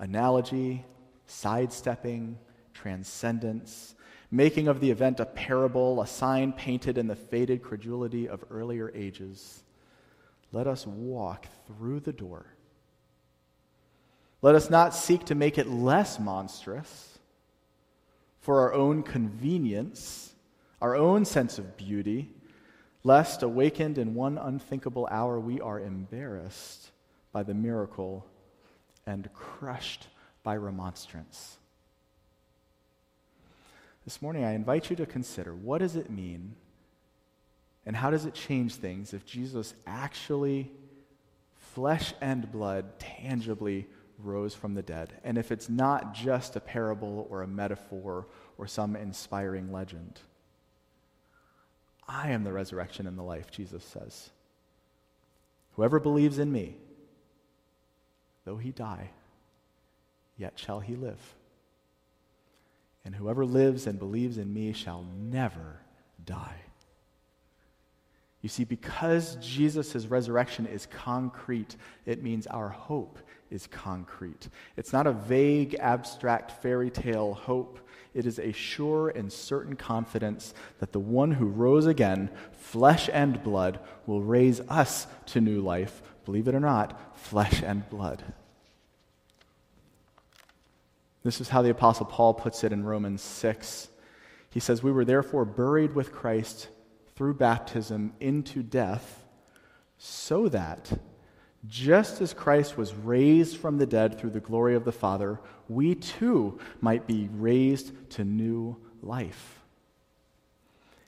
analogy, 0.00 0.84
sidestepping, 1.26 2.36
transcendence, 2.74 3.94
making 4.32 4.66
of 4.66 4.80
the 4.80 4.90
event 4.90 5.20
a 5.20 5.26
parable, 5.26 6.02
a 6.02 6.06
sign 6.08 6.52
painted 6.52 6.98
in 6.98 7.06
the 7.06 7.14
faded 7.14 7.62
credulity 7.62 8.28
of 8.28 8.44
earlier 8.50 8.90
ages. 8.92 9.62
Let 10.50 10.66
us 10.66 10.84
walk 10.84 11.46
through 11.68 12.00
the 12.00 12.12
door 12.12 12.46
let 14.42 14.56
us 14.56 14.68
not 14.68 14.92
seek 14.92 15.24
to 15.26 15.36
make 15.36 15.56
it 15.56 15.68
less 15.68 16.18
monstrous 16.18 17.18
for 18.40 18.58
our 18.60 18.74
own 18.74 19.04
convenience, 19.04 20.34
our 20.80 20.96
own 20.96 21.24
sense 21.24 21.58
of 21.58 21.76
beauty, 21.76 22.28
lest, 23.04 23.44
awakened 23.44 23.98
in 23.98 24.14
one 24.14 24.36
unthinkable 24.38 25.06
hour, 25.10 25.38
we 25.38 25.60
are 25.60 25.78
embarrassed 25.78 26.90
by 27.32 27.44
the 27.44 27.54
miracle 27.54 28.26
and 29.06 29.32
crushed 29.32 30.08
by 30.42 30.56
remonstrance. 30.56 31.56
This 34.04 34.20
morning, 34.20 34.44
I 34.44 34.54
invite 34.54 34.90
you 34.90 34.96
to 34.96 35.06
consider 35.06 35.54
what 35.54 35.78
does 35.78 35.94
it 35.94 36.10
mean 36.10 36.56
and 37.86 37.94
how 37.94 38.10
does 38.10 38.24
it 38.24 38.34
change 38.34 38.74
things 38.74 39.14
if 39.14 39.24
Jesus 39.24 39.74
actually, 39.86 40.70
flesh 41.74 42.12
and 42.20 42.50
blood, 42.50 42.98
tangibly 42.98 43.86
rose 44.18 44.54
from 44.54 44.74
the 44.74 44.82
dead, 44.82 45.12
and 45.24 45.38
if 45.38 45.50
it's 45.50 45.68
not 45.68 46.14
just 46.14 46.56
a 46.56 46.60
parable 46.60 47.26
or 47.30 47.42
a 47.42 47.46
metaphor 47.46 48.26
or 48.58 48.66
some 48.66 48.94
inspiring 48.94 49.72
legend. 49.72 50.20
I 52.08 52.30
am 52.30 52.44
the 52.44 52.52
resurrection 52.52 53.06
and 53.06 53.18
the 53.18 53.22
life, 53.22 53.50
Jesus 53.50 53.84
says. 53.84 54.30
Whoever 55.76 55.98
believes 55.98 56.38
in 56.38 56.52
me, 56.52 56.76
though 58.44 58.58
he 58.58 58.70
die, 58.70 59.10
yet 60.36 60.58
shall 60.58 60.80
he 60.80 60.94
live. 60.94 61.34
And 63.04 63.14
whoever 63.14 63.44
lives 63.44 63.86
and 63.86 63.98
believes 63.98 64.38
in 64.38 64.52
me 64.52 64.72
shall 64.72 65.04
never 65.18 65.80
die. 66.24 66.56
You 68.42 68.48
see, 68.48 68.64
because 68.64 69.36
Jesus' 69.36 70.06
resurrection 70.06 70.66
is 70.66 70.86
concrete, 70.86 71.76
it 72.06 72.22
means 72.22 72.46
our 72.48 72.68
hope 72.68 73.18
is 73.50 73.68
concrete. 73.68 74.48
It's 74.76 74.92
not 74.92 75.06
a 75.06 75.12
vague, 75.12 75.76
abstract 75.78 76.50
fairy 76.62 76.90
tale 76.90 77.34
hope. 77.34 77.78
It 78.14 78.26
is 78.26 78.38
a 78.38 78.52
sure 78.52 79.10
and 79.10 79.32
certain 79.32 79.76
confidence 79.76 80.54
that 80.80 80.92
the 80.92 80.98
one 80.98 81.32
who 81.32 81.46
rose 81.46 81.86
again, 81.86 82.30
flesh 82.52 83.08
and 83.12 83.42
blood, 83.44 83.78
will 84.06 84.22
raise 84.22 84.60
us 84.68 85.06
to 85.26 85.40
new 85.40 85.60
life. 85.60 86.02
Believe 86.24 86.48
it 86.48 86.54
or 86.54 86.60
not, 86.60 87.16
flesh 87.16 87.62
and 87.62 87.88
blood. 87.90 88.24
This 91.22 91.40
is 91.40 91.48
how 91.48 91.62
the 91.62 91.70
Apostle 91.70 92.06
Paul 92.06 92.34
puts 92.34 92.64
it 92.64 92.72
in 92.72 92.84
Romans 92.84 93.22
6. 93.22 93.88
He 94.50 94.60
says, 94.60 94.82
We 94.82 94.92
were 94.92 95.04
therefore 95.04 95.44
buried 95.44 95.94
with 95.94 96.12
Christ 96.12 96.68
through 97.14 97.34
baptism 97.34 98.12
into 98.20 98.62
death, 98.62 99.24
so 99.98 100.48
that 100.48 100.98
just 101.68 102.20
as 102.20 102.34
Christ 102.34 102.76
was 102.76 102.94
raised 102.94 103.56
from 103.56 103.78
the 103.78 103.86
dead 103.86 104.18
through 104.18 104.30
the 104.30 104.40
glory 104.40 104.74
of 104.74 104.84
the 104.84 104.92
Father, 104.92 105.38
we 105.68 105.94
too 105.94 106.58
might 106.80 107.06
be 107.06 107.28
raised 107.32 108.10
to 108.10 108.24
new 108.24 108.76
life. 109.00 109.60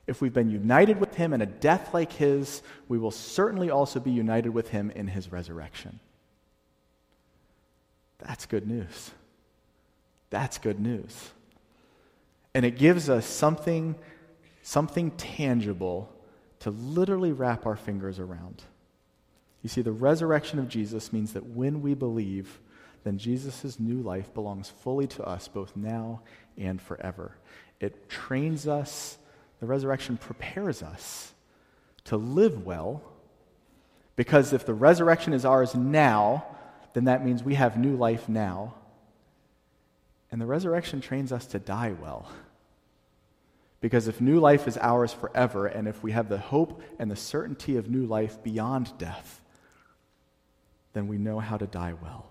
If 0.07 0.21
we've 0.21 0.35
been 0.35 0.51
united 0.51 1.01
with 1.01 1.15
him 1.15 1.33
in 1.33 1.41
a 1.41 1.47
death 1.47 1.93
like 1.93 2.13
his, 2.13 2.63
we 2.89 2.99
will 2.99 3.11
certainly 3.11 3.71
also 3.71 3.99
be 3.99 4.11
united 4.11 4.51
with 4.51 4.69
him 4.69 4.91
in 4.91 5.09
his 5.09 5.33
resurrection. 5.33 5.99
That's 8.19 8.47
good 8.47 8.69
news. 8.69 9.11
That's 10.35 10.59
good 10.59 10.81
news. 10.81 11.31
And 12.55 12.67
it 12.67 12.77
gives 12.77 13.09
us 13.09 13.25
something, 13.25 13.95
something 14.63 15.13
tangible 15.13 16.13
to 16.59 16.71
literally 16.71 17.31
wrap 17.31 17.67
our 17.67 17.77
fingers 17.77 18.19
around. 18.19 18.65
You 19.63 19.69
see, 19.69 19.81
the 19.81 19.93
resurrection 19.93 20.59
of 20.59 20.69
Jesus 20.69 21.13
means 21.13 21.35
that 21.35 21.47
when 21.47 21.83
we 21.83 21.95
believe, 21.95 22.59
then 23.05 23.17
Jesus' 23.17 23.79
new 23.79 24.03
life 24.03 24.35
belongs 24.35 24.69
fully 24.69 25.07
to 25.07 25.23
us, 25.23 25.47
both 25.47 25.77
now 25.77 26.23
and 26.59 26.83
forever. 26.83 27.37
It 27.79 28.09
trains 28.09 28.67
us, 28.67 29.19
the 29.61 29.67
resurrection 29.67 30.17
prepares 30.17 30.83
us 30.83 31.33
to 32.07 32.17
live 32.17 32.67
well, 32.67 33.05
because 34.17 34.53
if 34.53 34.67
the 34.67 34.75
resurrection 34.75 35.33
is 35.33 35.45
ours 35.45 35.77
now, 35.77 36.45
then 36.93 37.05
that 37.05 37.25
means 37.25 37.45
we 37.45 37.55
have 37.55 37.79
new 37.79 37.95
life 37.95 38.29
now. 38.29 38.75
And 40.35 40.41
the 40.41 40.47
resurrection 40.47 41.01
trains 41.01 41.31
us 41.31 41.47
to 41.47 41.61
die 41.61 41.93
well. 42.03 42.29
Because 43.81 44.09
if 44.09 44.21
new 44.21 44.41
life 44.41 44.67
is 44.67 44.77
ours 44.77 45.13
forever, 45.13 45.69
and 45.69 45.87
if 45.87 46.03
we 46.03 46.11
have 46.11 46.29
the 46.29 46.39
hope 46.39 46.83
and 46.99 47.09
the 47.09 47.15
certainty 47.15 47.77
of 47.77 47.89
new 47.89 48.05
life 48.05 48.43
beyond 48.43 48.99
death, 48.99 49.41
then 50.93 51.07
we 51.07 51.19
know 51.19 51.39
how 51.39 51.57
to 51.57 51.69
die 51.69 51.95
well. 52.03 52.27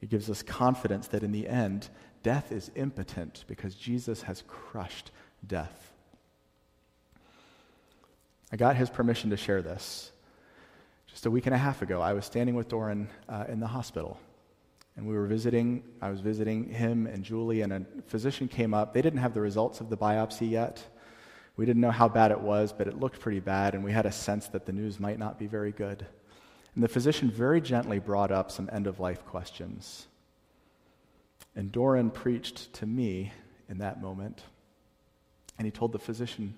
It 0.00 0.10
gives 0.10 0.28
us 0.28 0.42
confidence 0.42 1.06
that 1.06 1.22
in 1.22 1.30
the 1.30 1.46
end, 1.46 1.90
death 2.24 2.50
is 2.50 2.72
impotent 2.74 3.44
because 3.46 3.76
Jesus 3.76 4.22
has 4.22 4.42
crushed 4.48 5.12
death. 5.46 5.92
I 8.50 8.56
got 8.56 8.74
his 8.74 8.90
permission 8.90 9.30
to 9.30 9.36
share 9.36 9.62
this. 9.62 10.10
Just 11.06 11.24
a 11.24 11.30
week 11.30 11.46
and 11.46 11.54
a 11.54 11.58
half 11.58 11.82
ago, 11.82 12.00
I 12.00 12.14
was 12.14 12.24
standing 12.24 12.56
with 12.56 12.66
Doran 12.66 13.08
uh, 13.28 13.44
in 13.46 13.60
the 13.60 13.68
hospital. 13.68 14.18
And 14.98 15.06
we 15.06 15.14
were 15.14 15.26
visiting, 15.26 15.84
I 16.02 16.10
was 16.10 16.18
visiting 16.18 16.64
him 16.64 17.06
and 17.06 17.22
Julie, 17.22 17.60
and 17.60 17.72
a 17.72 17.86
physician 18.08 18.48
came 18.48 18.74
up. 18.74 18.92
They 18.92 19.00
didn't 19.00 19.20
have 19.20 19.32
the 19.32 19.40
results 19.40 19.80
of 19.80 19.90
the 19.90 19.96
biopsy 19.96 20.50
yet. 20.50 20.84
We 21.56 21.64
didn't 21.66 21.82
know 21.82 21.92
how 21.92 22.08
bad 22.08 22.32
it 22.32 22.40
was, 22.40 22.72
but 22.72 22.88
it 22.88 22.98
looked 22.98 23.20
pretty 23.20 23.38
bad, 23.38 23.74
and 23.74 23.84
we 23.84 23.92
had 23.92 24.06
a 24.06 24.12
sense 24.12 24.48
that 24.48 24.66
the 24.66 24.72
news 24.72 24.98
might 24.98 25.20
not 25.20 25.38
be 25.38 25.46
very 25.46 25.70
good. 25.70 26.04
And 26.74 26.82
the 26.82 26.88
physician 26.88 27.30
very 27.30 27.60
gently 27.60 28.00
brought 28.00 28.32
up 28.32 28.50
some 28.50 28.68
end 28.72 28.88
of 28.88 28.98
life 28.98 29.24
questions. 29.24 30.08
And 31.54 31.70
Doran 31.70 32.10
preached 32.10 32.72
to 32.74 32.86
me 32.86 33.30
in 33.68 33.78
that 33.78 34.02
moment. 34.02 34.42
And 35.58 35.64
he 35.64 35.70
told 35.70 35.92
the 35.92 36.00
physician, 36.00 36.54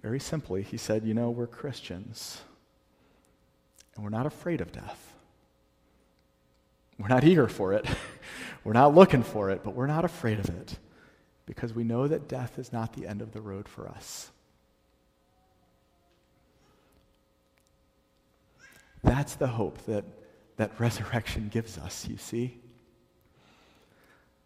very 0.00 0.18
simply, 0.18 0.62
he 0.62 0.78
said, 0.78 1.04
You 1.04 1.12
know, 1.12 1.28
we're 1.28 1.46
Christians, 1.46 2.40
and 3.94 4.02
we're 4.02 4.08
not 4.08 4.24
afraid 4.24 4.62
of 4.62 4.72
death. 4.72 5.12
We're 6.98 7.08
not 7.08 7.24
eager 7.24 7.48
for 7.48 7.72
it. 7.72 7.86
we're 8.64 8.72
not 8.72 8.94
looking 8.94 9.22
for 9.22 9.50
it, 9.50 9.62
but 9.62 9.74
we're 9.74 9.86
not 9.86 10.04
afraid 10.04 10.38
of 10.38 10.48
it 10.48 10.78
because 11.44 11.72
we 11.72 11.84
know 11.84 12.08
that 12.08 12.28
death 12.28 12.58
is 12.58 12.72
not 12.72 12.94
the 12.94 13.06
end 13.06 13.22
of 13.22 13.32
the 13.32 13.40
road 13.40 13.68
for 13.68 13.88
us. 13.88 14.30
That's 19.02 19.36
the 19.36 19.46
hope 19.46 19.78
that, 19.86 20.04
that 20.56 20.78
resurrection 20.80 21.48
gives 21.48 21.78
us, 21.78 22.08
you 22.08 22.16
see. 22.16 22.58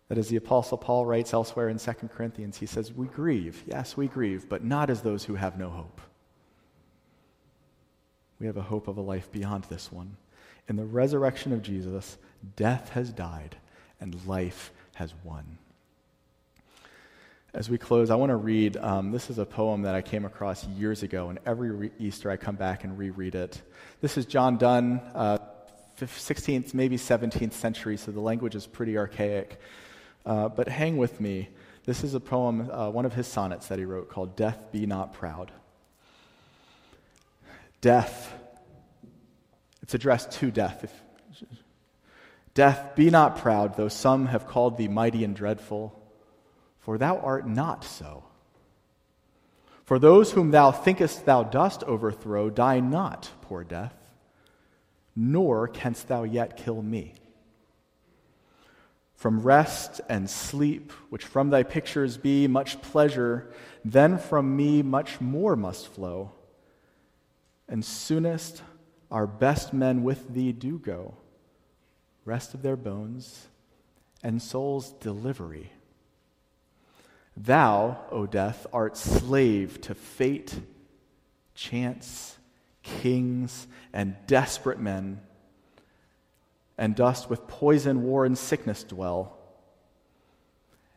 That 0.09 0.19
as 0.19 0.29
the 0.29 0.37
Apostle 0.37 0.77
Paul 0.77 1.07
writes 1.07 1.33
elsewhere 1.33 1.69
in 1.69 1.79
2 1.79 1.93
Corinthians, 2.15 2.59
he 2.59 2.67
says, 2.67 2.93
We 2.93 3.07
grieve. 3.07 3.63
Yes, 3.67 3.97
we 3.97 4.09
grieve, 4.09 4.49
but 4.49 4.65
not 4.65 4.91
as 4.91 5.01
those 5.03 5.25
who 5.25 5.37
have 5.37 5.59
no 5.59 5.71
hope. 5.71 6.01
We 8.39 8.47
have 8.47 8.57
a 8.57 8.63
hope 8.63 8.89
of 8.89 8.99
a 8.99 9.03
life 9.03 9.31
beyond 9.31 9.65
this 9.65 9.91
one. 9.91 10.17
In 10.69 10.77
the 10.77 10.85
resurrection 10.85 11.53
of 11.53 11.63
Jesus, 11.63 12.19
death 12.57 12.91
has 12.91 13.11
died 13.11 13.57
and 14.01 14.27
life 14.27 14.73
has 14.95 15.15
won. 15.25 15.59
As 17.53 17.69
we 17.69 17.79
close, 17.79 18.11
I 18.11 18.15
want 18.15 18.31
to 18.31 18.37
read 18.37 18.77
um, 18.77 19.11
this 19.11 19.29
is 19.29 19.39
a 19.39 19.45
poem 19.45 19.83
that 19.83 19.97
I 19.97 20.03
came 20.03 20.25
across 20.25 20.65
years 20.69 21.03
ago, 21.03 21.31
and 21.31 21.41
every 21.45 21.71
re- 21.73 21.91
Easter 21.99 22.31
I 22.31 22.37
come 22.37 22.55
back 22.55 22.85
and 22.85 22.97
reread 22.97 23.35
it. 23.35 23.61
This 24.01 24.17
is 24.17 24.25
John 24.25 24.57
Donne, 24.57 25.01
uh, 25.15 25.39
16th, 26.01 26.75
maybe 26.75 26.97
17th 26.97 27.53
century, 27.53 27.97
so 27.97 28.13
the 28.13 28.21
language 28.21 28.55
is 28.55 28.69
pretty 28.69 28.97
archaic. 28.97 29.61
Uh, 30.25 30.49
but 30.49 30.69
hang 30.69 30.97
with 30.97 31.21
me. 31.21 31.49
This 31.87 32.05
is 32.05 32.15
a 32.15 32.21
poem, 32.21 32.71
uh, 32.71 32.89
one 32.91 33.05
of 33.05 33.15
his 33.15 33.27
sonnets 33.27 33.67
that 33.67 33.81
he 33.81 33.85
wrote 33.85 34.09
called 34.09 34.37
Death 34.37 34.59
Be 34.71 34.87
Not 34.87 35.13
Proud. 35.13 35.51
Death. 37.81 38.33
It's 39.91 39.95
addressed 39.97 40.31
to 40.39 40.53
death. 40.53 40.85
If, 40.85 41.03
death, 42.55 42.95
be 42.95 43.11
not 43.11 43.39
proud, 43.39 43.77
though 43.77 43.89
some 43.89 44.27
have 44.27 44.47
called 44.47 44.77
thee 44.77 44.87
mighty 44.87 45.25
and 45.25 45.35
dreadful, 45.35 46.01
for 46.79 46.97
thou 46.97 47.19
art 47.19 47.49
not 47.49 47.83
so. 47.83 48.23
For 49.83 49.99
those 49.99 50.31
whom 50.31 50.53
thou 50.53 50.71
thinkest 50.71 51.27
thou 51.27 51.43
dost 51.43 51.83
overthrow 51.83 52.51
die 52.51 52.79
not, 52.79 53.33
poor 53.43 53.65
death, 53.65 53.97
nor 55.17 55.67
canst 55.67 56.07
thou 56.07 56.23
yet 56.23 56.57
kill 56.57 56.81
me. 56.83 57.15
From 59.17 59.41
rest 59.41 60.01
and 60.09 60.31
sleep, 60.31 60.93
which 61.09 61.25
from 61.25 61.51
thy 61.51 61.65
pictures 61.65 62.17
be 62.17 62.47
much 62.47 62.81
pleasure, 62.81 63.53
then 63.85 64.19
from 64.19 64.57
me 64.57 64.83
much 64.83 65.21
more 65.21 65.57
must 65.57 65.89
flow. 65.89 66.31
And 67.69 67.85
soonest 67.85 68.63
our 69.11 69.27
best 69.27 69.73
men 69.73 70.03
with 70.03 70.33
thee 70.33 70.53
do 70.53 70.79
go, 70.79 71.15
rest 72.25 72.55
of 72.55 72.63
their 72.63 72.77
bones 72.77 73.49
and 74.23 74.41
soul's 74.41 74.93
delivery. 74.93 75.73
Thou, 77.37 77.99
O 78.11 78.27
death, 78.27 78.67
art 78.73 78.97
slave 78.97 79.81
to 79.83 79.95
fate, 79.95 80.61
chance, 81.55 82.37
kings, 82.83 83.67
and 83.93 84.17
desperate 84.27 84.79
men 84.79 85.21
and 86.81 86.97
dost 86.97 87.29
with 87.29 87.47
poison, 87.47 88.03
war, 88.03 88.25
and 88.25 88.37
sickness 88.39 88.85
dwell. 88.85 89.37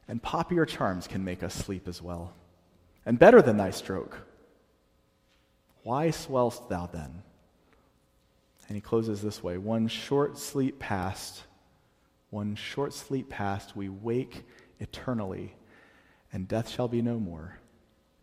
And 0.08 0.24
popular 0.24 0.66
charms 0.66 1.08
can 1.10 1.26
make 1.26 1.44
us 1.44 1.54
sleep 1.54 1.90
as 1.90 2.02
well. 2.02 2.34
And 3.06 3.20
better 3.20 3.42
than 3.42 3.58
thy 3.58 3.72
stroke. 3.72 4.18
Why 5.84 6.08
swell'st 6.08 6.70
thou 6.70 6.86
then? 6.86 7.24
And 8.68 8.76
he 8.76 8.82
closes 8.82 9.22
this 9.22 9.44
way 9.44 9.58
One 9.58 9.88
short 9.88 10.38
sleep 10.38 10.80
past, 10.80 11.44
one 12.30 12.56
short 12.56 12.94
sleep 12.94 13.30
past, 13.30 13.76
we 13.76 13.90
wake 13.90 14.44
eternally, 14.80 15.56
and 16.32 16.48
death 16.48 16.70
shall 16.70 16.88
be 16.88 17.02
no 17.02 17.20
more. 17.20 17.58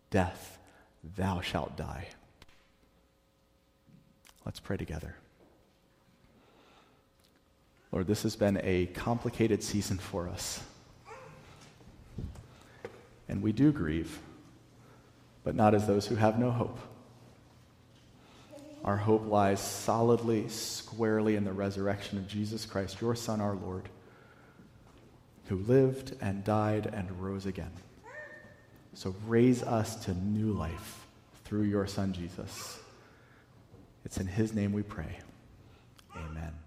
Death, 0.09 0.59
thou 1.15 1.41
shalt 1.41 1.77
die. 1.77 2.07
Let's 4.45 4.59
pray 4.59 4.77
together. 4.77 5.15
Lord, 7.91 8.07
this 8.07 8.23
has 8.23 8.35
been 8.35 8.59
a 8.63 8.87
complicated 8.87 9.63
season 9.63 9.97
for 9.97 10.27
us. 10.27 10.61
And 13.27 13.41
we 13.41 13.51
do 13.51 13.71
grieve, 13.71 14.19
but 15.43 15.55
not 15.55 15.73
as 15.73 15.87
those 15.87 16.07
who 16.07 16.15
have 16.15 16.39
no 16.39 16.51
hope. 16.51 16.79
Our 18.83 18.97
hope 18.97 19.27
lies 19.27 19.59
solidly, 19.59 20.47
squarely 20.47 21.35
in 21.35 21.43
the 21.43 21.53
resurrection 21.53 22.17
of 22.17 22.27
Jesus 22.27 22.65
Christ, 22.65 22.99
your 22.99 23.15
Son, 23.15 23.39
our 23.39 23.55
Lord, 23.55 23.89
who 25.45 25.57
lived 25.57 26.15
and 26.19 26.43
died 26.43 26.91
and 26.91 27.21
rose 27.21 27.45
again. 27.45 27.71
So 28.93 29.15
raise 29.27 29.61
us 29.63 29.95
to 30.05 30.13
new 30.13 30.51
life 30.51 31.05
through 31.45 31.63
your 31.63 31.85
Son, 31.85 32.11
Jesus. 32.13 32.79
It's 34.03 34.17
in 34.17 34.27
his 34.27 34.53
name 34.53 34.73
we 34.73 34.83
pray. 34.83 35.19
Amen. 36.15 36.60